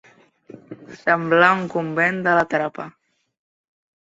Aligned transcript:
Semblar 1.01 1.51
un 1.57 1.61
convent 1.75 2.17
de 2.29 2.35
la 2.41 2.47
trapa. 2.55 2.89